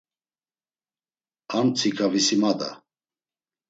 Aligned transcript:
Armtsika 1.61 2.13
visimada. 2.19 2.75